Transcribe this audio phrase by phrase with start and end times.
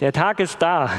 [0.00, 0.90] Der Tag ist da.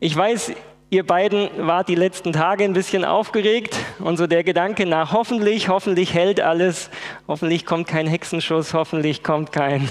[0.00, 0.52] Ich weiß,
[0.88, 5.68] ihr beiden wart die letzten Tage ein bisschen aufgeregt und so der Gedanke nach hoffentlich,
[5.68, 6.90] hoffentlich hält alles,
[7.28, 9.90] hoffentlich kommt kein Hexenschuss, hoffentlich kommt kein.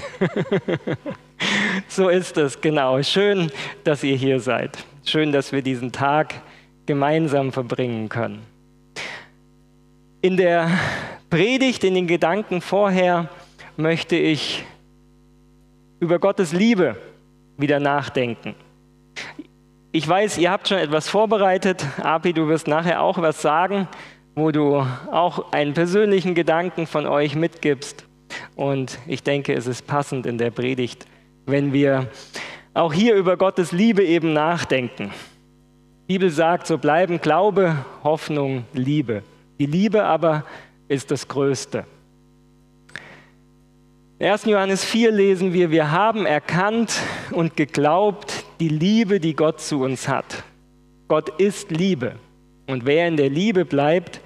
[1.88, 3.00] so ist es, genau.
[3.04, 3.52] Schön,
[3.84, 4.76] dass ihr hier seid.
[5.04, 6.34] Schön, dass wir diesen Tag
[6.86, 8.42] gemeinsam verbringen können.
[10.20, 10.68] In der
[11.30, 13.28] Predigt, in den Gedanken vorher,
[13.76, 14.64] möchte ich
[16.00, 16.96] über Gottes Liebe
[17.56, 18.54] wieder nachdenken.
[19.92, 21.84] Ich weiß, ihr habt schon etwas vorbereitet.
[22.02, 23.88] Api, du wirst nachher auch was sagen,
[24.34, 24.76] wo du
[25.10, 28.04] auch einen persönlichen Gedanken von euch mitgibst.
[28.56, 31.06] Und ich denke, es ist passend in der Predigt,
[31.46, 32.08] wenn wir
[32.74, 35.12] auch hier über Gottes Liebe eben nachdenken.
[36.08, 39.22] Die Bibel sagt, so bleiben Glaube, Hoffnung, Liebe.
[39.58, 40.44] Die Liebe aber
[40.88, 41.86] ist das Größte.
[44.18, 44.46] 1.
[44.46, 47.02] Johannes 4 lesen wir, wir haben erkannt
[47.32, 50.42] und geglaubt die Liebe, die Gott zu uns hat.
[51.06, 52.14] Gott ist Liebe.
[52.66, 54.20] Und wer in der Liebe bleibt,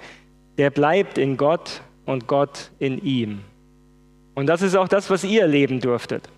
[0.57, 3.41] der bleibt in Gott und Gott in ihm.
[4.33, 6.29] Und das ist auch das, was ihr erleben durftet.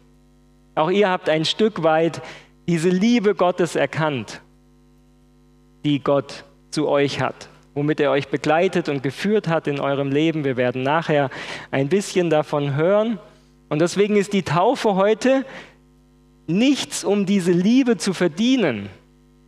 [0.74, 2.24] Auch ihr habt ein Stück weit
[2.68, 4.42] diese Liebe Gottes erkannt,
[5.86, 10.44] die Gott zu euch hat, womit er euch begleitet und geführt hat in eurem Leben.
[10.44, 11.30] Wir werden nachher
[11.70, 13.20] ein bisschen davon hören.
[13.74, 15.48] Und deswegen ist die Taufe heute
[16.46, 18.88] nichts, um diese Liebe zu verdienen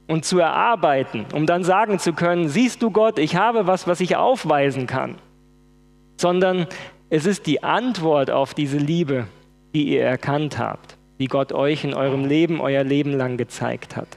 [0.07, 3.99] und zu erarbeiten, um dann sagen zu können, siehst du Gott, ich habe was, was
[3.99, 5.13] ich aufweisen kann,
[6.17, 6.65] sondern
[7.11, 9.27] es ist die Antwort auf diese Liebe,
[9.75, 14.07] die ihr erkannt habt, die Gott euch in eurem Leben, euer Leben lang gezeigt hat.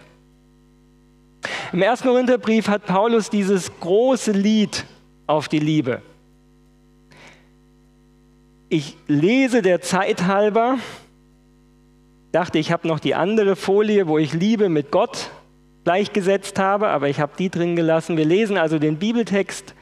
[1.70, 4.86] Im ersten Korintherbrief hat Paulus dieses große Lied
[5.26, 6.00] auf die Liebe.
[8.70, 10.78] Ich lese der Zeit halber,
[12.32, 15.30] dachte, ich habe noch die andere Folie, wo ich Liebe mit Gott
[15.84, 18.18] gleichgesetzt habe, aber ich habe die drin gelassen.
[18.18, 19.74] Wir lesen also den Bibeltext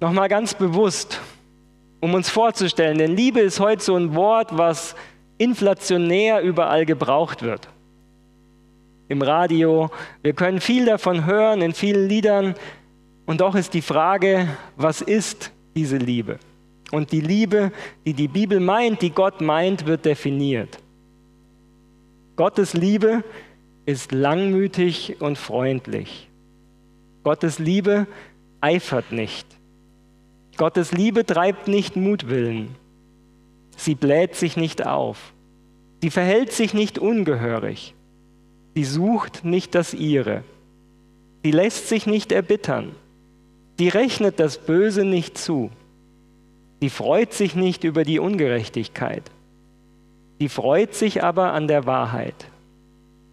[0.00, 1.20] nochmal ganz bewusst,
[2.00, 4.96] um uns vorzustellen, denn Liebe ist heute so ein Wort, was
[5.36, 7.68] inflationär überall gebraucht wird.
[9.08, 9.90] Im Radio,
[10.22, 12.54] wir können viel davon hören in vielen Liedern
[13.26, 16.38] und doch ist die Frage, was ist diese Liebe?
[16.92, 17.72] Und die Liebe,
[18.04, 20.78] die die Bibel meint, die Gott meint, wird definiert.
[22.36, 23.22] Gottes Liebe
[23.86, 26.28] ist langmütig und freundlich.
[27.22, 28.06] Gottes Liebe
[28.60, 29.46] eifert nicht.
[30.56, 32.74] Gottes Liebe treibt nicht Mutwillen.
[33.76, 35.32] Sie bläht sich nicht auf.
[36.02, 37.94] Sie verhält sich nicht ungehörig.
[38.74, 40.44] Sie sucht nicht das ihre.
[41.42, 42.94] Sie lässt sich nicht erbittern.
[43.78, 45.70] Sie rechnet das Böse nicht zu.
[46.80, 49.30] Sie freut sich nicht über die Ungerechtigkeit.
[50.38, 52.46] Sie freut sich aber an der Wahrheit.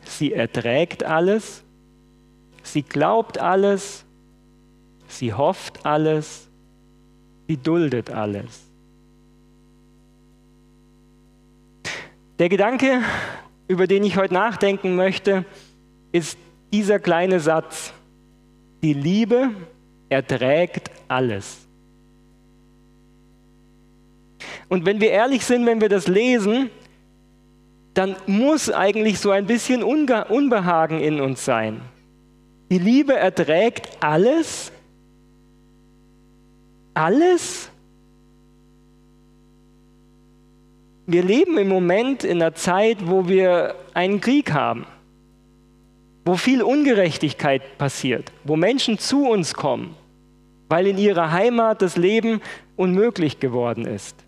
[0.03, 1.63] Sie erträgt alles.
[2.63, 4.03] Sie glaubt alles.
[5.07, 6.49] Sie hofft alles.
[7.47, 8.63] Sie duldet alles.
[12.39, 13.01] Der Gedanke,
[13.69, 15.45] über den ich heute nachdenken möchte,
[16.11, 16.37] ist
[16.73, 17.93] dieser kleine Satz.
[18.83, 19.51] Die Liebe
[20.09, 21.66] erträgt alles.
[24.69, 26.69] Und wenn wir ehrlich sind, wenn wir das lesen,
[27.93, 31.81] dann muss eigentlich so ein bisschen Unbehagen in uns sein.
[32.69, 34.71] Die Liebe erträgt alles.
[36.93, 37.69] Alles?
[41.07, 44.85] Wir leben im Moment in einer Zeit, wo wir einen Krieg haben,
[46.25, 49.95] wo viel Ungerechtigkeit passiert, wo Menschen zu uns kommen,
[50.67, 52.41] weil in ihrer Heimat das Leben
[52.75, 54.26] unmöglich geworden ist.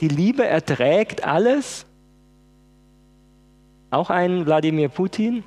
[0.00, 1.86] Die Liebe erträgt alles.
[3.90, 5.44] Auch ein Wladimir Putin.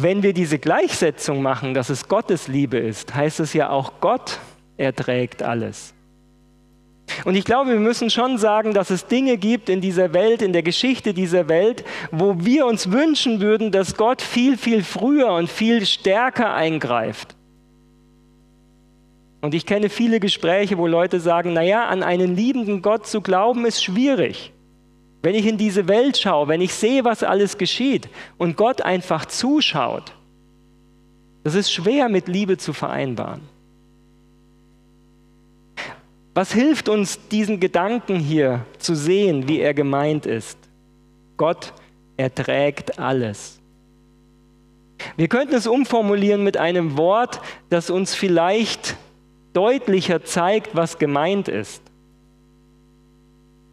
[0.00, 4.38] Wenn wir diese Gleichsetzung machen, dass es Gottes Liebe ist, heißt es ja auch, Gott
[4.76, 5.92] erträgt alles.
[7.24, 10.52] Und ich glaube, wir müssen schon sagen, dass es Dinge gibt in dieser Welt, in
[10.52, 15.50] der Geschichte dieser Welt, wo wir uns wünschen würden, dass Gott viel, viel früher und
[15.50, 17.34] viel stärker eingreift.
[19.40, 23.66] Und ich kenne viele Gespräche, wo Leute sagen, naja, an einen liebenden Gott zu glauben
[23.66, 24.52] ist schwierig.
[25.22, 29.26] Wenn ich in diese Welt schaue, wenn ich sehe, was alles geschieht und Gott einfach
[29.26, 30.12] zuschaut,
[31.44, 33.40] das ist schwer mit Liebe zu vereinbaren.
[36.34, 40.58] Was hilft uns, diesen Gedanken hier zu sehen, wie er gemeint ist?
[41.36, 41.72] Gott
[42.16, 43.58] erträgt alles.
[45.16, 47.40] Wir könnten es umformulieren mit einem Wort,
[47.70, 48.96] das uns vielleicht
[49.58, 51.82] deutlicher zeigt, was gemeint ist.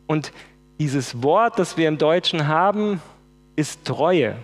[0.07, 0.31] Und
[0.79, 3.03] dieses Wort, das wir im Deutschen haben,
[3.55, 4.35] ist Treue.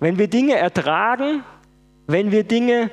[0.00, 1.44] Wenn wir Dinge ertragen,
[2.06, 2.90] wenn wir Dinge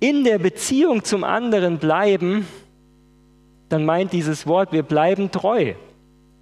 [0.00, 2.46] in der Beziehung zum anderen bleiben,
[3.68, 5.74] dann meint dieses Wort, wir bleiben treu,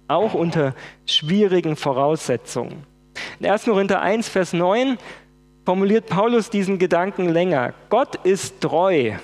[0.07, 0.73] auch unter
[1.05, 2.85] schwierigen Voraussetzungen.
[3.41, 3.65] In 1.
[3.65, 4.97] Korinther 1, Vers 9
[5.65, 7.73] formuliert Paulus diesen Gedanken länger.
[7.89, 9.15] Gott ist treu,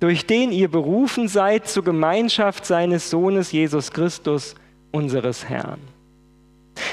[0.00, 4.54] durch den ihr berufen seid zur Gemeinschaft seines Sohnes Jesus Christus,
[4.92, 5.80] unseres Herrn.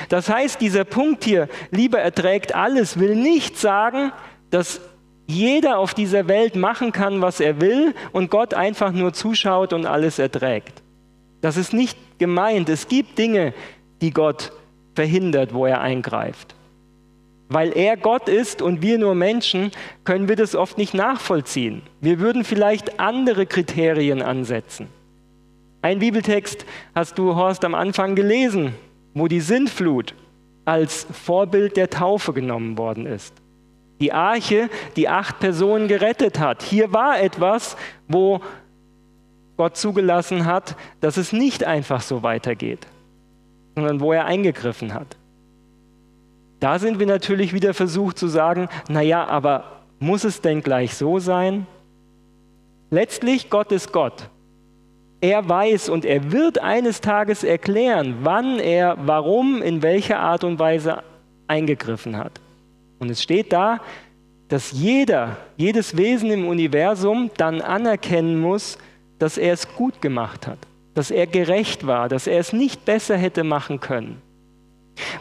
[0.10, 4.12] Das heißt, dieser Punkt hier, Liebe erträgt alles, will nicht sagen,
[4.50, 4.82] dass
[5.26, 9.86] jeder auf dieser Welt machen kann, was er will und Gott einfach nur zuschaut und
[9.86, 10.82] alles erträgt.
[11.42, 12.70] Das ist nicht gemeint.
[12.70, 13.54] Es gibt Dinge,
[14.02, 14.52] die Gott
[14.96, 16.56] verhindert, wo er eingreift.
[17.54, 19.70] Weil er Gott ist und wir nur Menschen,
[20.06, 21.84] können wir das oft nicht nachvollziehen.
[22.02, 24.88] Wir würden vielleicht andere Kriterien ansetzen.
[25.84, 26.66] Ein Bibeltext
[26.96, 28.74] hast du, Horst, am Anfang gelesen,
[29.14, 30.16] wo die Sintflut
[30.66, 33.36] als Vorbild der Taufe genommen worden ist.
[34.02, 36.64] Die Arche, die acht Personen gerettet hat.
[36.64, 37.78] Hier war etwas,
[38.08, 38.42] wo
[39.58, 42.88] Gott zugelassen hat, dass es nicht einfach so weitergeht,
[43.76, 45.18] sondern wo er eingegriffen hat.
[46.64, 51.20] Da sind wir natürlich wieder versucht zu sagen, naja, aber muss es denn gleich so
[51.20, 51.68] sein?
[52.90, 54.30] Letztlich, Gott ist Gott.
[55.20, 60.58] Er weiß und er wird eines Tages erklären, wann er, warum, in welcher Art und
[60.58, 61.04] Weise
[61.48, 62.40] eingegriffen hat.
[62.98, 63.82] Und es steht da,
[64.48, 68.78] dass jeder, jedes Wesen im Universum dann anerkennen muss,
[69.20, 70.60] dass er es gut gemacht hat,
[70.94, 74.22] dass er gerecht war, dass er es nicht besser hätte machen können.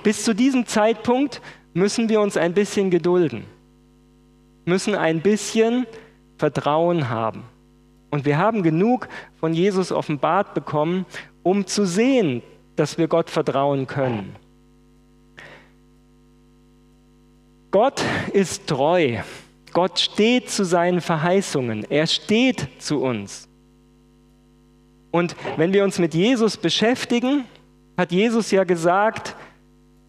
[0.03, 1.41] Bis zu diesem Zeitpunkt
[1.75, 3.45] müssen wir uns ein bisschen gedulden,
[4.65, 5.87] müssen ein bisschen
[6.37, 7.45] Vertrauen haben.
[8.11, 9.09] Und wir haben genug
[9.41, 11.07] von Jesus offenbart bekommen,
[11.43, 12.43] um zu sehen,
[12.77, 14.37] dass wir Gott vertrauen können.
[17.71, 18.03] Gott
[18.35, 19.19] ist treu.
[19.73, 21.87] Gott steht zu seinen Verheißungen.
[21.91, 23.49] Er steht zu uns.
[25.11, 27.45] Und wenn wir uns mit Jesus beschäftigen,
[27.97, 29.37] hat Jesus ja gesagt,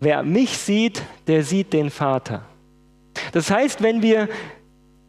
[0.04, 2.44] wer mich sieht, der sieht den Vater.
[3.32, 4.28] Das heißt, wenn wir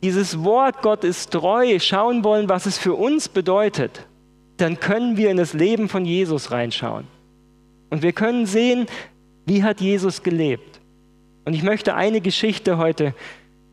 [0.02, 4.06] dieses Wort Gott ist treu schauen wollen, was es für uns bedeutet,
[4.58, 7.06] dann können wir in das Leben von Jesus reinschauen.
[7.90, 8.86] Und wir können sehen,
[9.46, 10.80] wie hat Jesus gelebt.
[11.44, 13.14] Und ich möchte eine Geschichte heute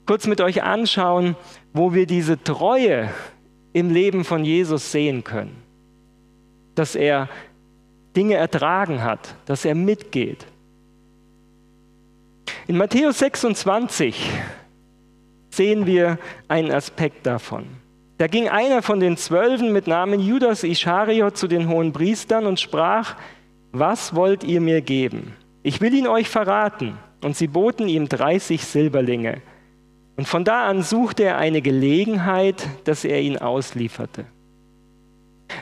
[0.06, 1.36] kurz mit euch anschauen,
[1.74, 3.10] wo wir diese Treue
[3.74, 5.56] im Leben von Jesus sehen können.
[6.76, 7.30] Dass er
[8.16, 10.46] Dinge ertragen hat, dass er mitgeht.
[12.68, 14.30] In Matthäus 26
[15.50, 16.18] sehen wir
[16.48, 17.66] einen Aspekt davon.
[18.18, 22.60] Da ging einer von den Zwölfen mit Namen Judas Ischariot zu den hohen Priestern und
[22.60, 23.16] sprach,
[23.72, 25.34] was wollt ihr mir geben?
[25.64, 26.98] Ich will ihn euch verraten.
[27.24, 29.42] Und sie boten ihm 30 Silberlinge.
[30.18, 34.26] Und von da an suchte er eine Gelegenheit, dass er ihn auslieferte.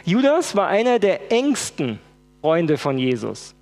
[0.05, 1.99] Judas war einer der engsten
[2.41, 3.55] Freunde von Jesus.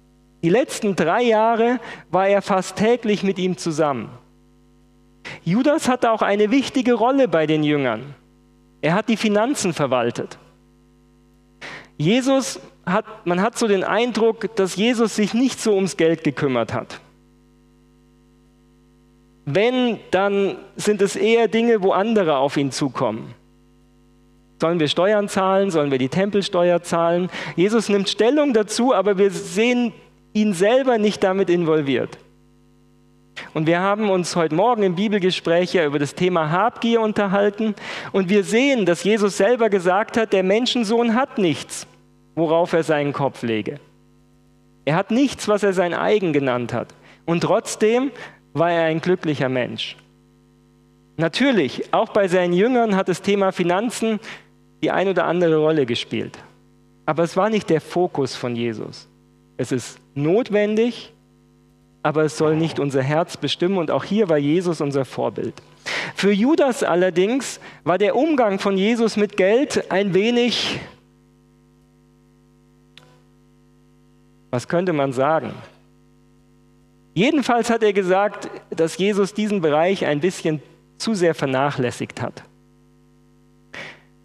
[0.44, 1.80] Die letzten drei Jahre
[2.12, 4.10] war er fast täglich mit ihm zusammen.
[5.44, 8.14] Judas hatte auch eine wichtige Rolle bei den Jüngern.
[8.82, 10.38] Er hat die Finanzen verwaltet.
[11.98, 16.74] Jesus hat, man hat so den Eindruck, dass Jesus sich nicht so ums Geld gekümmert
[16.74, 17.02] hat.
[19.46, 23.34] Wenn, dann sind es eher Dinge, wo andere auf ihn zukommen.
[24.60, 25.72] Sollen wir Steuern zahlen?
[25.72, 27.30] Sollen wir die Tempelsteuer zahlen?
[27.56, 29.94] Jesus nimmt Stellung dazu, aber wir sehen
[30.38, 32.18] ihn selber nicht damit involviert.
[33.54, 37.76] Und wir haben uns heute Morgen im Bibelgespräch ja über das Thema Habgier unterhalten
[38.12, 41.88] und wir sehen, dass Jesus selber gesagt hat, der Menschensohn hat nichts,
[42.36, 43.80] worauf er seinen Kopf lege.
[44.86, 46.94] Er hat nichts, was er sein eigen genannt hat.
[47.26, 48.12] Und trotzdem
[48.54, 49.98] war er ein glücklicher Mensch.
[51.18, 54.20] Natürlich, auch bei seinen Jüngern hat das Thema Finanzen
[54.84, 56.38] die ein oder andere Rolle gespielt.
[57.08, 59.10] Aber es war nicht der Fokus von Jesus.
[59.58, 61.14] Es ist notwendig,
[62.04, 65.54] aber es soll nicht unser Herz bestimmen und auch hier war Jesus unser Vorbild.
[66.16, 70.80] Für Judas allerdings war der Umgang von Jesus mit Geld ein wenig,
[74.52, 75.54] was könnte man sagen,
[77.18, 80.62] Jedenfalls hat er gesagt, dass Jesus diesen Bereich ein bisschen
[81.00, 82.44] zu sehr vernachlässigt hat.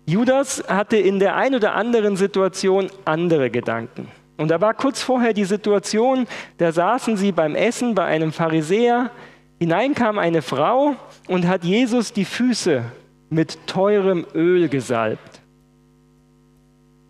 [0.04, 4.08] Judas hatte in der ein oder anderen Situation andere Gedanken.
[4.42, 6.26] Und da war kurz vorher die Situation,
[6.58, 9.12] da saßen sie beim Essen bei einem Pharisäer,
[9.60, 10.96] hinein kam eine Frau
[11.28, 12.82] und hat Jesus die Füße
[13.30, 15.40] mit teurem Öl gesalbt.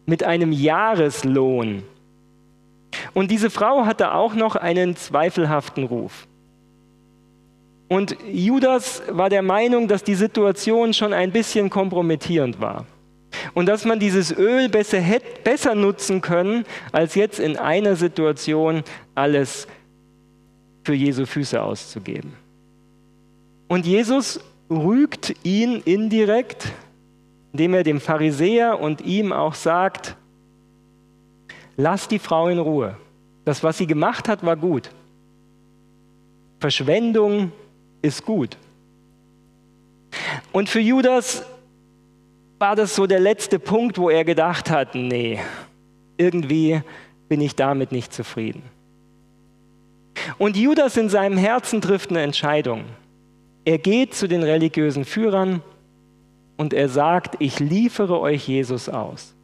[0.04, 1.84] mit einem Jahreslohn.
[3.14, 6.26] Und diese Frau hatte auch noch einen zweifelhaften Ruf.
[7.88, 12.84] Und Judas war der Meinung, dass die Situation schon ein bisschen kompromittierend war.
[13.54, 18.82] Und dass man dieses Öl besser, hätte, besser nutzen können, als jetzt in einer Situation
[19.14, 19.66] alles
[20.84, 22.32] für Jesu Füße auszugeben.
[23.68, 26.72] Und Jesus rügt ihn indirekt,
[27.52, 30.16] indem er dem Pharisäer und ihm auch sagt,
[31.76, 32.96] lass die Frau in Ruhe.
[33.44, 34.90] Das, was sie gemacht hat, war gut.
[36.60, 37.52] Verschwendung
[38.02, 38.56] ist gut.
[40.52, 41.44] Und für Judas
[42.62, 45.40] war das so der letzte Punkt, wo er gedacht hat, nee,
[46.16, 46.80] irgendwie
[47.28, 48.62] bin ich damit nicht zufrieden.
[50.38, 52.84] Und Judas in seinem Herzen trifft eine Entscheidung.
[53.64, 55.60] Er geht zu den religiösen Führern
[56.56, 59.34] und er sagt, ich liefere euch Jesus aus.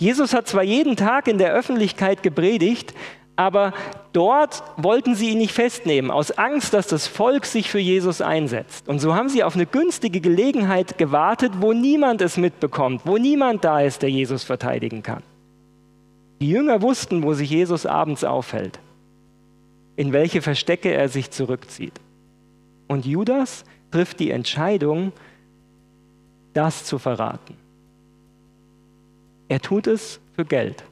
[0.00, 2.92] Jesus hat zwar jeden Tag in der Öffentlichkeit gepredigt,
[3.36, 3.72] aber
[4.12, 8.88] dort wollten sie ihn nicht festnehmen, aus Angst, dass das Volk sich für Jesus einsetzt.
[8.88, 13.64] Und so haben sie auf eine günstige Gelegenheit gewartet, wo niemand es mitbekommt, wo niemand
[13.64, 15.22] da ist, der Jesus verteidigen kann.
[16.40, 18.80] Die Jünger wussten, wo sich Jesus abends aufhält,
[19.96, 21.94] in welche Verstecke er sich zurückzieht.
[22.88, 25.12] Und Judas trifft die Entscheidung,
[26.52, 27.56] das zu verraten.
[29.48, 30.84] Er tut es für Geld.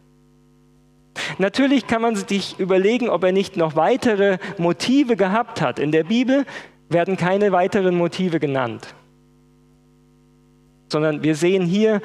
[1.39, 5.79] Natürlich kann man sich überlegen, ob er nicht noch weitere Motive gehabt hat.
[5.79, 6.45] In der Bibel
[6.89, 8.95] werden keine weiteren Motive genannt,
[10.89, 12.01] sondern wir sehen hier,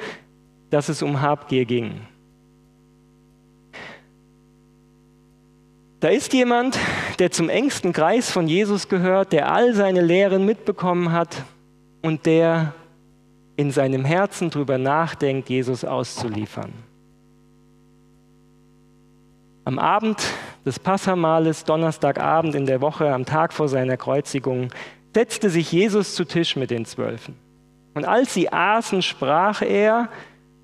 [0.70, 2.00] dass es um Habgier ging.
[6.00, 6.78] Da ist jemand,
[7.18, 11.42] der zum engsten Kreis von Jesus gehört, der all seine Lehren mitbekommen hat
[12.02, 12.74] und der
[13.56, 16.72] in seinem Herzen darüber nachdenkt, Jesus auszuliefern.
[19.66, 20.22] Am Abend
[20.64, 24.68] des Passamales, Donnerstagabend in der Woche, am Tag vor seiner Kreuzigung,
[25.12, 27.34] setzte sich Jesus zu Tisch mit den Zwölfen.
[27.92, 30.08] Und als sie aßen, sprach er,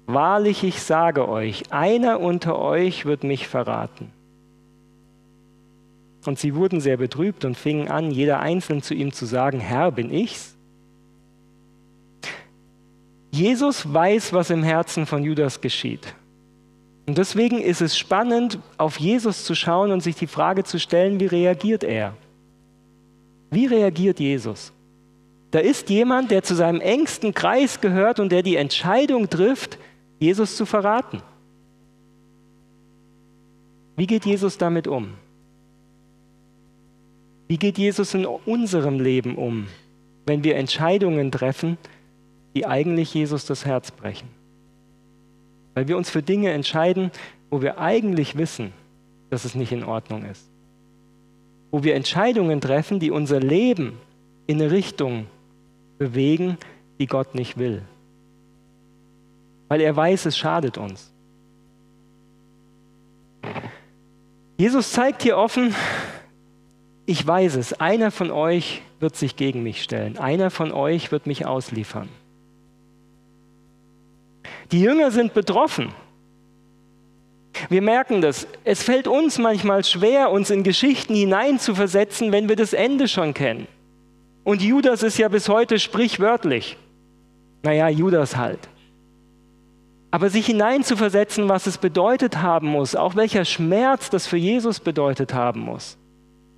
[0.07, 4.13] Wahrlich, ich sage euch, einer unter euch wird mich verraten.
[6.25, 9.91] Und sie wurden sehr betrübt und fingen an, jeder einzeln zu ihm zu sagen, Herr,
[9.91, 10.57] bin ich's?
[13.33, 16.15] Jesus weiß, was im Herzen von Judas geschieht.
[17.07, 21.19] Und deswegen ist es spannend, auf Jesus zu schauen und sich die Frage zu stellen,
[21.19, 22.15] wie reagiert er?
[23.51, 24.73] Wie reagiert Jesus?
[25.51, 29.79] Da ist jemand, der zu seinem engsten Kreis gehört und der die Entscheidung trifft,
[30.19, 31.21] Jesus zu verraten.
[33.97, 35.15] Wie geht Jesus damit um?
[37.49, 39.67] Wie geht Jesus in unserem Leben um,
[40.25, 41.77] wenn wir Entscheidungen treffen,
[42.55, 44.29] die eigentlich Jesus das Herz brechen?
[45.75, 47.11] Weil wir uns für Dinge entscheiden,
[47.51, 48.73] wo wir eigentlich wissen,
[49.31, 50.47] dass es nicht in Ordnung ist.
[51.71, 53.99] Wo wir Entscheidungen treffen, die unser Leben
[54.47, 55.27] in eine Richtung
[55.99, 56.59] bewegen,
[56.99, 57.83] die Gott nicht will.
[59.69, 61.11] Weil er weiß, es schadet uns.
[64.59, 65.75] Jesus zeigt hier offen,
[67.07, 71.27] ich weiß es, einer von euch wird sich gegen mich stellen, einer von euch wird
[71.27, 72.09] mich ausliefern.
[74.73, 75.93] Die Jünger sind betroffen.
[77.69, 78.47] Wir merken das.
[78.65, 83.69] Es fällt uns manchmal schwer, uns in Geschichten hineinzuversetzen, wenn wir das Ende schon kennen.
[84.45, 86.77] Und Judas ist ja bis heute sprichwörtlich.
[87.63, 88.59] Naja, Judas halt.
[90.11, 95.33] Aber sich hineinzuversetzen, was es bedeutet haben muss, auch welcher Schmerz das für Jesus bedeutet
[95.33, 95.99] haben muss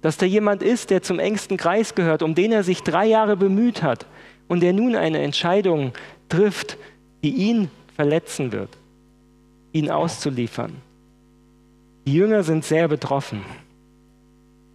[0.04, 3.38] dass da jemand ist, der zum engsten Kreis gehört, um den er sich drei Jahre
[3.38, 4.04] bemüht hat
[4.48, 5.94] und der nun eine Entscheidung
[6.28, 6.76] trifft,
[7.22, 8.70] die ihn verletzen wird,
[9.72, 10.72] ihn auszuliefern.
[12.06, 13.42] Die Jünger sind sehr betroffen.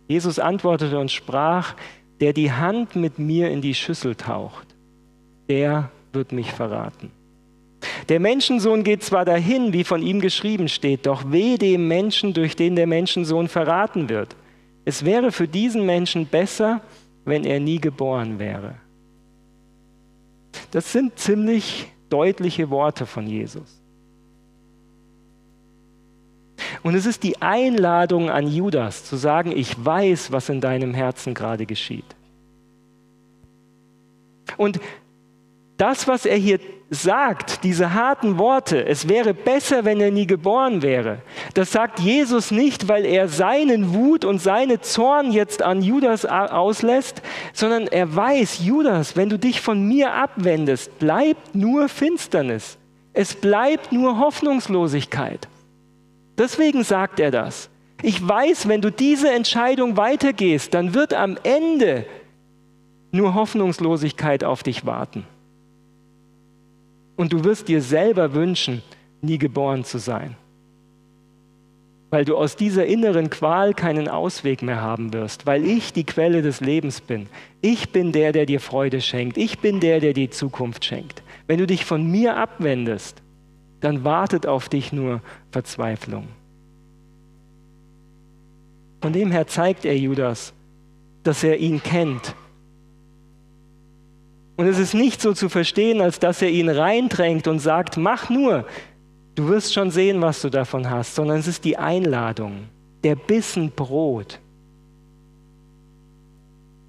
[0.07, 1.75] Jesus antwortete und sprach,
[2.19, 4.67] der die Hand mit mir in die Schüssel taucht,
[5.47, 7.11] der wird mich verraten.
[8.09, 12.55] Der Menschensohn geht zwar dahin, wie von ihm geschrieben steht, doch weh dem Menschen, durch
[12.55, 14.35] den der Menschensohn verraten wird.
[14.83, 16.81] Es wäre für diesen Menschen besser,
[17.25, 18.75] wenn er nie geboren wäre.
[20.71, 23.79] Das sind ziemlich deutliche Worte von Jesus.
[26.83, 31.33] Und es ist die Einladung an Judas zu sagen, ich weiß, was in deinem Herzen
[31.33, 32.05] gerade geschieht.
[34.57, 34.79] Und
[35.79, 36.59] das, was er hier
[36.89, 41.21] sagt, diese harten Worte, es wäre besser, wenn er nie geboren wäre,
[41.53, 47.21] das sagt Jesus nicht, weil er seinen Wut und seine Zorn jetzt an Judas auslässt,
[47.53, 52.77] sondern er weiß, Judas, wenn du dich von mir abwendest, bleibt nur Finsternis.
[53.13, 55.47] Es bleibt nur Hoffnungslosigkeit.
[56.37, 57.69] Deswegen sagt er das.
[58.01, 62.05] Ich weiß, wenn du diese Entscheidung weitergehst, dann wird am Ende
[63.11, 65.25] nur Hoffnungslosigkeit auf dich warten.
[67.19, 68.81] Und du wirst dir selber wünschen,
[69.21, 70.37] nie geboren zu sein,
[72.11, 76.41] weil du aus dieser inneren Qual keinen Ausweg mehr haben wirst, weil ich die Quelle
[76.41, 77.27] des Lebens bin.
[77.59, 79.35] Ich bin der, der dir Freude schenkt.
[79.35, 81.21] Ich bin der, der die Zukunft schenkt.
[81.45, 83.21] Wenn du dich von mir abwendest,
[83.81, 85.19] dann wartet auf dich nur
[85.51, 86.29] Verzweiflung.
[89.01, 90.53] Von dem her zeigt er Judas,
[91.23, 92.33] dass er ihn kennt.
[94.59, 98.29] Und es ist nicht so zu verstehen, als dass er ihn reindrängt und sagt, mach
[98.29, 98.65] nur,
[99.35, 102.67] du wirst schon sehen, was du davon hast, sondern es ist die Einladung,
[103.05, 104.37] der Bissen Brot.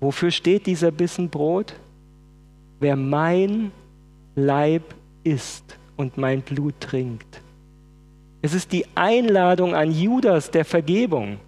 [0.01, 1.75] Wofür steht dieser Bissen Brot?
[2.81, 3.71] Wer mein
[4.35, 4.83] Leib
[5.23, 7.41] isst und mein Blut trinkt.
[8.43, 11.39] Es ist die Einladung an Judas der Vergebung.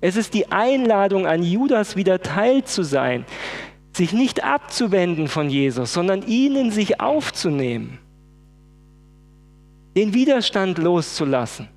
[0.00, 3.24] Es ist die Einladung an Judas, wieder Teil zu sein,
[3.92, 7.98] sich nicht abzuwenden von Jesus, sondern ihn in sich aufzunehmen,
[9.96, 11.68] den Widerstand loszulassen,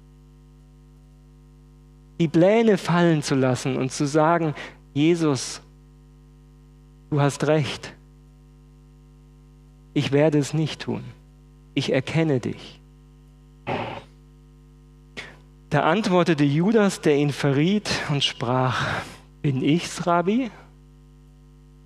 [2.20, 4.53] die Pläne fallen zu lassen und zu sagen,
[4.93, 5.62] Jesus,
[7.10, 7.93] du hast recht,
[9.96, 11.03] ich werde es nicht tun,
[11.74, 12.79] ich erkenne dich.
[15.72, 19.01] Da antwortete Judas, der ihn verriet, und sprach,
[19.41, 20.51] bin ich's, Rabbi?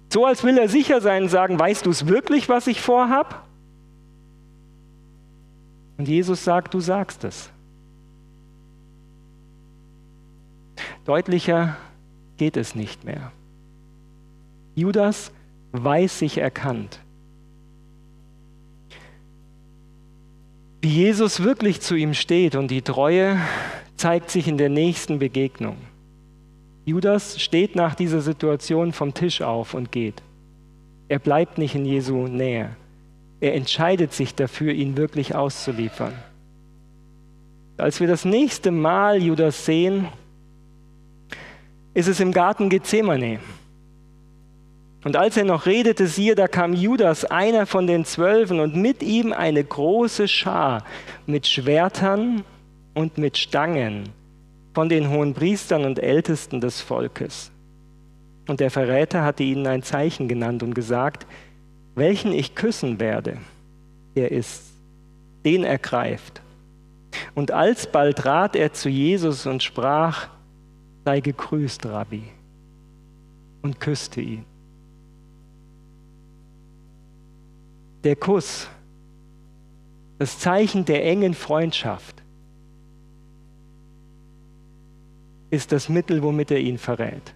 [0.10, 3.48] So als will er sicher sein und sagen, weißt du es wirklich, was ich vorhab?
[5.98, 7.50] Und Jesus sagt, du sagst es.
[11.06, 11.76] Deutlicher
[12.38, 13.32] geht es nicht mehr.
[14.76, 15.32] Judas
[15.72, 17.00] weiß sich erkannt.
[20.82, 23.40] Wie Jesus wirklich zu ihm steht und die Treue
[23.96, 25.78] zeigt sich in der nächsten Begegnung.
[26.88, 30.24] Judas steht nach dieser Situation vom Tisch auf und geht.
[31.10, 32.78] Er bleibt nicht in Jesu Nähe.
[33.42, 36.14] Er entscheidet sich dafür, ihn wirklich auszuliefern.
[37.76, 40.08] Als wir das nächste Mal Judas sehen,
[41.94, 43.42] ist es im Garten Gethsemane.
[45.04, 49.04] Und als er noch redete, siehe, da kam Judas, einer von den Zwölfen, und mit
[49.04, 50.86] ihm eine große Schar
[51.26, 52.46] mit Schwertern
[52.94, 54.16] und mit Stangen
[54.78, 57.50] von den hohen Priestern und Ältesten des Volkes.
[58.48, 61.26] Und der Verräter hatte ihnen ein Zeichen genannt und gesagt,
[61.96, 63.40] welchen ich küssen werde,
[64.16, 64.66] der ist,
[65.44, 66.44] den ergreift.
[67.34, 70.28] Und alsbald trat er zu Jesus und sprach,
[71.06, 72.22] sei gegrüßt, Rabbi,
[73.64, 74.46] und küsste ihn.
[78.04, 78.68] Der Kuss,
[80.20, 82.22] das Zeichen der engen Freundschaft,
[85.50, 87.34] ist das Mittel, womit er ihn verrät.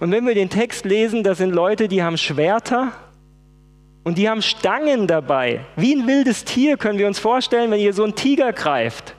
[0.00, 2.92] Und wenn wir den Text lesen, das sind Leute, die haben Schwerter
[4.04, 5.64] und die haben Stangen dabei.
[5.76, 9.14] Wie ein wildes Tier können wir uns vorstellen, wenn ihr so einen Tiger greift.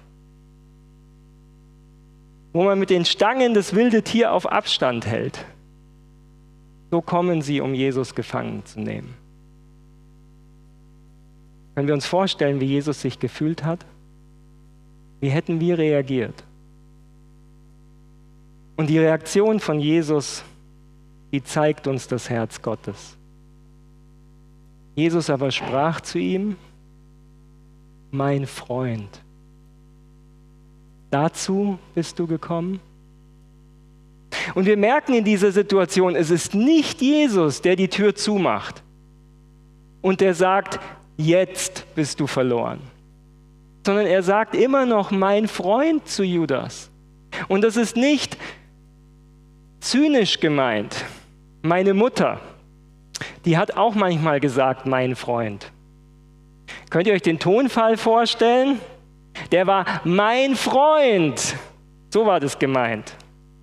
[2.53, 5.45] Wo man mit den Stangen das wilde Tier auf Abstand hält.
[6.89, 9.13] So kommen sie, um Jesus gefangen zu nehmen.
[11.75, 13.85] Können wir uns vorstellen, wie Jesus sich gefühlt hat?
[15.21, 16.43] Wie hätten wir reagiert?
[18.81, 20.43] Und die Reaktion von Jesus,
[21.31, 23.15] die zeigt uns das Herz Gottes.
[24.95, 26.55] Jesus aber sprach zu ihm,
[28.09, 29.21] mein Freund,
[31.11, 32.79] dazu bist du gekommen?
[34.55, 38.81] Und wir merken in dieser Situation, es ist nicht Jesus, der die Tür zumacht
[40.01, 40.79] und der sagt,
[41.17, 42.79] jetzt bist du verloren,
[43.85, 46.89] sondern er sagt immer noch, mein Freund zu Judas.
[47.47, 48.39] Und das ist nicht,
[49.81, 51.03] zynisch gemeint.
[51.61, 52.39] Meine Mutter,
[53.45, 55.71] die hat auch manchmal gesagt, mein Freund.
[56.89, 58.79] Könnt ihr euch den Tonfall vorstellen?
[59.51, 61.55] Der war mein Freund.
[62.09, 63.13] So war das gemeint.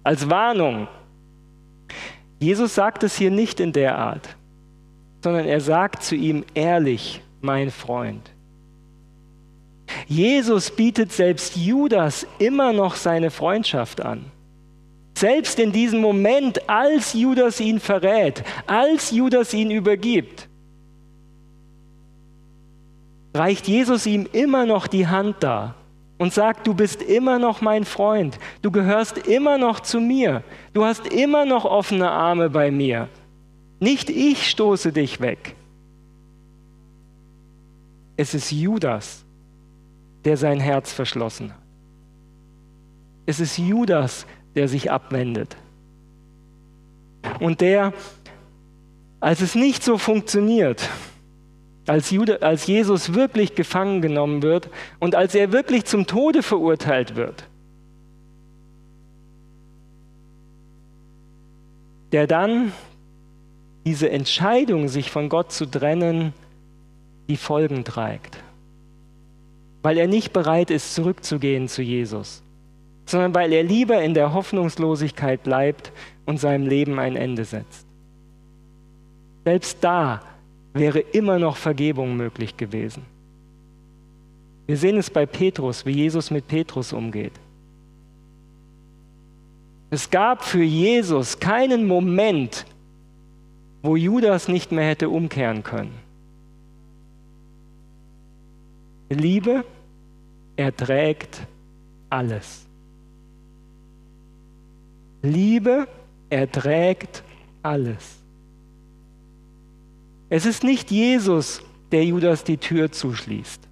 [0.02, 0.88] Als Warnung.
[2.38, 4.36] Jesus sagt es hier nicht in der Art,
[5.22, 8.30] sondern er sagt zu ihm ehrlich, mein Freund.
[10.06, 14.30] Jesus bietet selbst Judas immer noch seine Freundschaft an.
[15.18, 20.48] Selbst in diesem Moment, als Judas ihn verrät, als Judas ihn übergibt,
[23.34, 25.74] reicht Jesus ihm immer noch die Hand dar
[26.18, 30.84] und sagt, du bist immer noch mein Freund, du gehörst immer noch zu mir, du
[30.84, 33.08] hast immer noch offene Arme bei mir.
[33.80, 35.56] Nicht ich stoße dich weg.
[38.16, 39.24] es ist Judas,
[40.24, 41.62] der sein Herz verschlossen hat.
[43.26, 44.26] Es ist Judas,
[44.58, 45.56] der sich abwendet.
[47.38, 47.92] Und der,
[49.20, 50.90] als es nicht so funktioniert,
[51.86, 54.68] als, Jude, als Jesus wirklich gefangen genommen wird
[54.98, 57.44] und als er wirklich zum Tode verurteilt wird,
[62.10, 62.72] der dann
[63.86, 66.32] diese Entscheidung, sich von Gott zu trennen,
[67.28, 68.38] die Folgen trägt.
[69.82, 72.42] Weil er nicht bereit ist, zurückzugehen zu Jesus,
[73.08, 75.92] sondern weil er lieber in der Hoffnungslosigkeit bleibt
[76.26, 77.86] und seinem Leben ein Ende setzt.
[79.44, 80.20] Selbst da
[80.74, 83.04] wäre immer noch Vergebung möglich gewesen.
[84.66, 87.32] Wir sehen es bei Petrus, wie Jesus mit Petrus umgeht.
[89.88, 92.66] Es gab für Jesus keinen Moment,
[93.82, 95.94] wo Judas nicht mehr hätte umkehren können.
[99.08, 99.64] Liebe
[100.56, 101.40] erträgt
[102.10, 102.67] alles.
[105.22, 105.88] Liebe
[106.30, 107.22] erträgt
[107.62, 108.18] alles.
[110.30, 113.62] Es ist nicht Jesus, der Judas die Tür zuschließt.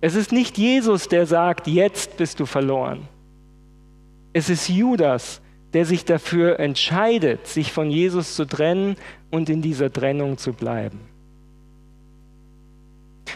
[0.00, 3.08] Es ist nicht Jesus, der sagt, jetzt bist du verloren.
[4.32, 5.40] Es ist Judas,
[5.72, 8.96] der sich dafür entscheidet, sich von Jesus zu trennen
[9.30, 11.00] und in dieser Trennung zu bleiben.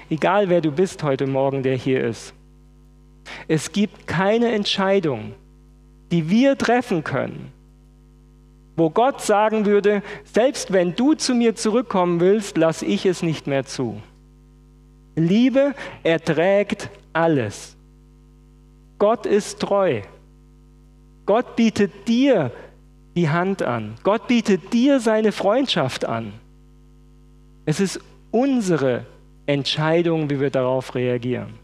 [0.08, 2.34] Egal wer du bist heute Morgen, der hier ist.
[3.48, 5.34] Es gibt keine Entscheidung,
[6.11, 7.53] die wir treffen können,
[8.77, 13.46] wo Gott sagen würde, selbst wenn du zu mir zurückkommen willst, lasse ich es nicht
[13.46, 14.01] mehr zu.
[15.16, 17.77] Liebe erträgt alles.
[18.99, 20.03] Gott ist treu.
[21.27, 22.53] Gott bietet dir
[23.16, 23.94] die Hand an.
[24.03, 26.33] Gott bietet dir seine Freundschaft an.
[27.66, 29.07] Es ist unsere
[29.46, 31.55] Entscheidung, wie wir darauf reagieren.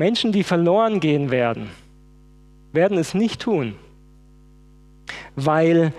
[0.00, 1.68] Menschen, die verloren gehen werden,
[2.72, 3.74] werden es nicht tun,
[5.36, 5.92] weil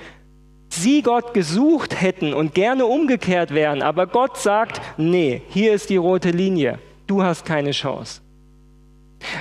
[0.70, 5.98] sie Gott gesucht hätten und gerne umgekehrt wären, aber Gott sagt, nee, hier ist die
[5.98, 8.22] rote Linie, du hast keine Chance.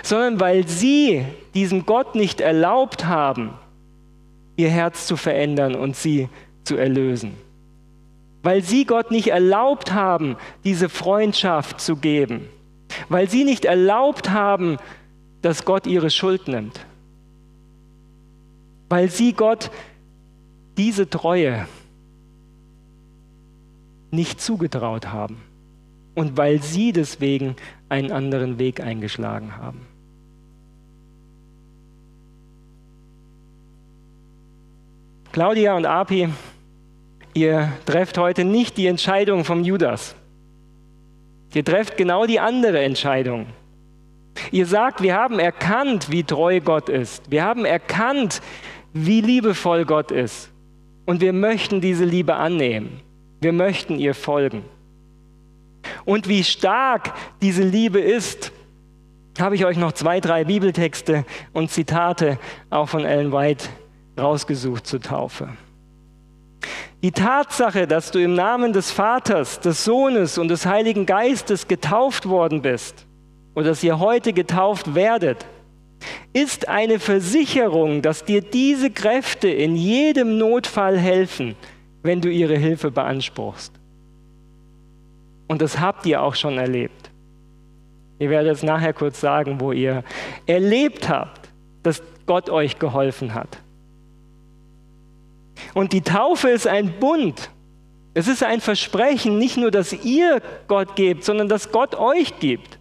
[0.02, 3.54] Sondern weil sie diesem Gott nicht erlaubt haben,
[4.56, 6.28] ihr Herz zu verändern und sie
[6.64, 7.32] zu erlösen.
[8.42, 12.50] Weil sie Gott nicht erlaubt haben, diese Freundschaft zu geben.
[13.08, 14.76] Weil sie nicht erlaubt haben,
[15.42, 16.80] dass Gott ihre Schuld nimmt
[18.90, 19.70] weil sie Gott
[20.76, 21.66] diese Treue
[24.10, 25.40] nicht zugetraut haben
[26.14, 27.54] und weil sie deswegen
[27.88, 29.86] einen anderen Weg eingeschlagen haben.
[35.30, 36.28] Claudia und Api,
[37.34, 40.16] ihr trefft heute nicht die Entscheidung vom Judas.
[41.52, 43.46] Ihr trefft genau die andere Entscheidung.
[44.52, 47.30] Ihr sagt, wir haben erkannt, wie treu Gott ist.
[47.30, 48.40] Wir haben erkannt,
[48.92, 50.50] wie liebevoll Gott ist.
[51.06, 53.00] Und wir möchten diese Liebe annehmen.
[53.40, 54.64] Wir möchten ihr folgen.
[56.04, 58.52] Und wie stark diese Liebe ist,
[59.38, 63.68] habe ich euch noch zwei, drei Bibeltexte und Zitate auch von Ellen White
[64.18, 65.48] rausgesucht zur Taufe.
[67.02, 72.28] Die Tatsache, dass du im Namen des Vaters, des Sohnes und des Heiligen Geistes getauft
[72.28, 73.06] worden bist
[73.54, 75.46] oder dass ihr heute getauft werdet,
[76.32, 81.56] ist eine Versicherung, dass dir diese Kräfte in jedem Notfall helfen,
[82.02, 83.72] wenn du ihre Hilfe beanspruchst.
[85.48, 87.10] Und das habt ihr auch schon erlebt.
[88.18, 90.04] Ihr werdet es nachher kurz sagen, wo ihr
[90.46, 91.48] erlebt habt,
[91.82, 93.58] dass Gott euch geholfen hat.
[95.74, 97.50] Und die Taufe ist ein Bund.
[98.12, 102.78] Es ist ein Versprechen, nicht nur, dass ihr Gott gebt, sondern dass Gott euch gibt.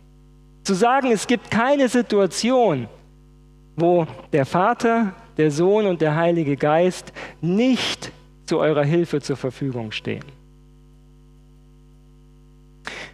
[0.63, 2.87] Zu sagen, es gibt keine Situation,
[3.75, 8.11] wo der Vater, der Sohn und der Heilige Geist nicht
[8.45, 10.25] zu eurer Hilfe zur Verfügung stehen.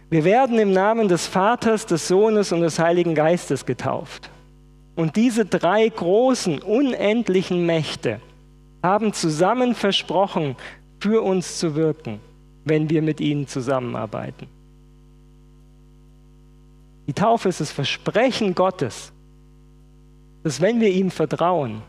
[0.08, 4.30] Wir werden im Namen des Vaters, des Sohnes und des Heiligen Geistes getauft.
[4.94, 8.20] Und diese drei großen, unendlichen Mächte
[8.86, 10.56] haben zusammen versprochen,
[11.00, 12.20] für uns zu wirken,
[12.64, 14.46] wenn wir mit ihnen zusammenarbeiten.
[17.06, 19.12] Die Taufe ist das Versprechen Gottes,
[20.42, 21.82] dass wenn wir ihm vertrauen,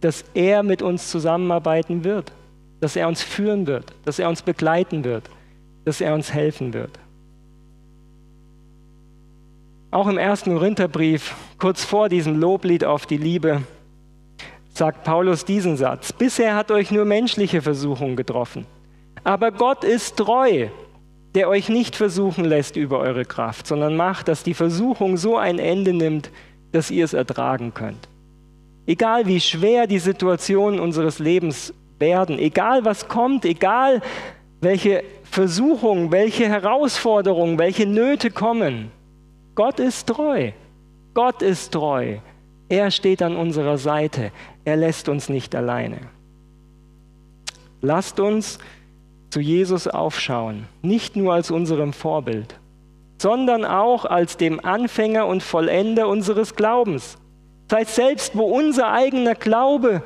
[0.00, 2.32] dass er mit uns zusammenarbeiten wird,
[2.80, 5.30] dass er uns führen wird, dass er uns begleiten wird,
[5.84, 6.98] dass er uns helfen wird.
[9.90, 13.62] Auch im ersten Korintherbrief, kurz vor diesem Loblied auf die Liebe,
[14.76, 16.12] sagt Paulus diesen Satz.
[16.12, 18.66] Bisher hat euch nur menschliche Versuchung getroffen.
[19.24, 20.68] Aber Gott ist treu,
[21.34, 25.58] der euch nicht versuchen lässt über eure Kraft, sondern macht, dass die Versuchung so ein
[25.58, 26.30] Ende nimmt,
[26.72, 28.08] dass ihr es ertragen könnt.
[28.86, 34.00] Egal wie schwer die Situationen unseres Lebens werden, egal was kommt, egal
[34.60, 38.90] welche Versuchungen, welche Herausforderungen, welche Nöte kommen,
[39.54, 40.52] Gott ist treu.
[41.14, 42.18] Gott ist treu.
[42.68, 44.32] Er steht an unserer Seite.
[44.64, 45.98] Er lässt uns nicht alleine.
[47.80, 48.58] Lasst uns
[49.30, 52.58] zu Jesus aufschauen, nicht nur als unserem Vorbild,
[53.18, 57.18] sondern auch als dem Anfänger und Vollender unseres Glaubens.
[57.68, 60.02] Das heißt, selbst wo unser eigener Glaube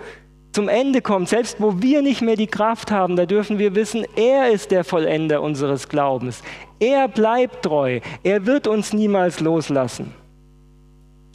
[0.52, 4.04] zum Ende kommt, selbst wo wir nicht mehr die Kraft haben, da dürfen wir wissen,
[4.16, 6.42] er ist der Vollender unseres Glaubens.
[6.80, 8.00] Er bleibt treu.
[8.22, 10.12] Er wird uns niemals loslassen.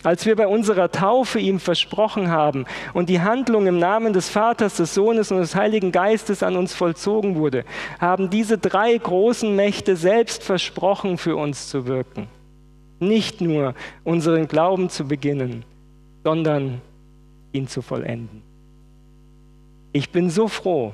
[0.06, 4.76] Als wir bei unserer Taufe ihm versprochen haben und die Handlung im Namen des Vaters,
[4.76, 7.66] des Sohnes und des Heiligen Geistes an uns vollzogen wurde,
[8.00, 12.28] haben diese drei großen Mächte selbst versprochen, für uns zu wirken.
[13.00, 15.66] Nicht nur unseren Glauben zu beginnen,
[16.24, 16.82] sondern
[17.52, 18.44] ihn zu vollenden.
[19.92, 20.94] Ich bin so froh,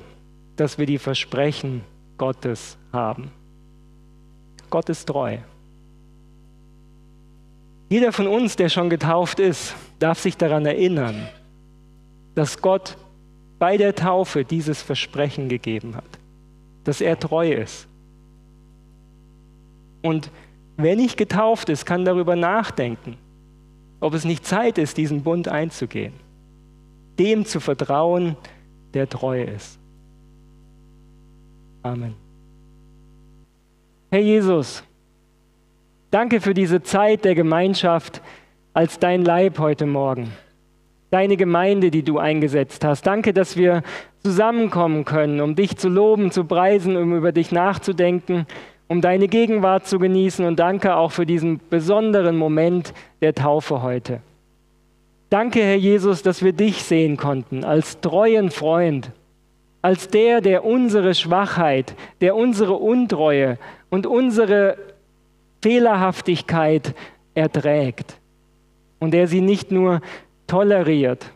[0.56, 1.82] dass wir die Versprechen
[2.16, 3.30] Gottes haben.
[4.70, 5.36] Gott ist treu.
[7.92, 11.28] Jeder von uns, der schon getauft ist, darf sich daran erinnern,
[12.34, 12.96] dass Gott
[13.58, 16.18] bei der Taufe dieses Versprechen gegeben hat,
[16.84, 17.86] dass er treu ist.
[20.00, 20.30] Und
[20.78, 23.18] wer nicht getauft ist, kann darüber nachdenken,
[24.00, 26.14] ob es nicht Zeit ist, diesen Bund einzugehen,
[27.18, 28.36] dem zu vertrauen,
[28.94, 29.78] der treu ist.
[31.82, 32.14] Amen.
[34.10, 34.82] Herr Jesus,
[36.12, 38.22] danke für diese Zeit der Gemeinschaft
[38.74, 40.30] als dein Leib heute Morgen.
[41.10, 43.06] Deine Gemeinde, die du eingesetzt hast.
[43.06, 43.82] Danke, dass wir
[44.22, 48.46] zusammenkommen können, um dich zu loben, zu preisen, um über dich nachzudenken,
[48.88, 50.44] um deine Gegenwart zu genießen.
[50.46, 54.20] Und danke auch für diesen besonderen Moment der Taufe heute.
[55.28, 59.10] Danke, Herr Jesus, dass wir dich sehen konnten als treuen Freund,
[59.80, 64.76] als der, der unsere Schwachheit, der unsere Untreue und unsere
[65.62, 66.94] Fehlerhaftigkeit
[67.34, 68.18] erträgt
[68.98, 70.00] und der sie nicht nur
[70.46, 71.30] toleriert,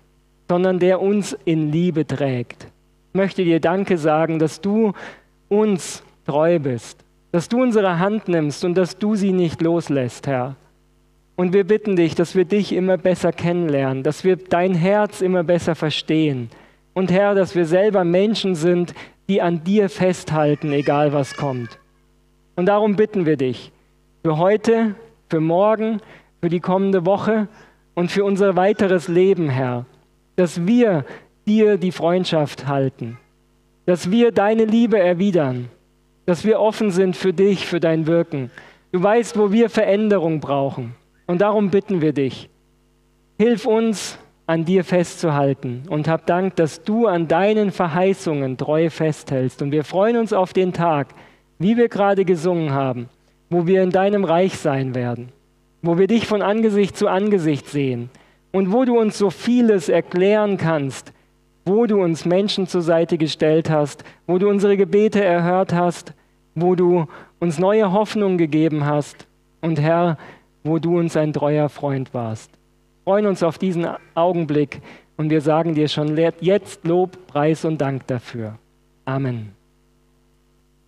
[0.48, 2.64] sondern der uns in Liebe trägt.
[2.64, 4.92] Ich möchte dir Danke sagen, dass du
[5.48, 10.56] uns treu bist, dass du unsere Hand nimmst und dass du sie nicht loslässt, Herr.
[11.36, 15.44] Und wir bitten dich, dass wir dich immer besser kennenlernen, dass wir dein Herz immer
[15.44, 16.50] besser verstehen.
[16.94, 18.94] Und Herr, dass wir selber Menschen sind,
[19.28, 21.78] die an dir festhalten, egal was kommt.
[22.54, 23.70] Und darum bitten wir dich
[24.26, 24.96] für heute,
[25.28, 26.00] für morgen,
[26.40, 27.46] für die kommende Woche
[27.94, 29.86] und für unser weiteres Leben, Herr,
[30.34, 31.04] dass wir
[31.46, 33.18] dir die Freundschaft halten,
[33.84, 35.68] dass wir deine Liebe erwidern,
[36.24, 38.50] dass wir offen sind für dich, für dein Wirken.
[38.90, 40.96] Du weißt, wo wir Veränderung brauchen.
[41.28, 42.50] Und darum bitten wir dich,
[43.38, 49.62] hilf uns, an dir festzuhalten und hab Dank, dass du an deinen Verheißungen treu festhältst.
[49.62, 51.14] Und wir freuen uns auf den Tag,
[51.60, 53.08] wie wir gerade gesungen haben,
[53.50, 55.30] wo wir in deinem Reich sein werden,
[55.82, 58.10] wo wir dich von Angesicht zu Angesicht sehen
[58.52, 61.12] und wo du uns so vieles erklären kannst,
[61.64, 66.14] wo du uns Menschen zur Seite gestellt hast, wo du unsere Gebete erhört hast,
[66.54, 67.06] wo du
[67.40, 69.26] uns neue Hoffnung gegeben hast.
[69.60, 70.16] Und Herr,
[70.62, 72.50] wo du uns ein treuer Freund warst.
[73.04, 74.80] Wir freuen uns auf diesen Augenblick
[75.16, 78.58] und wir sagen dir schon jetzt Lob, Preis und Dank dafür.
[79.04, 79.55] Amen.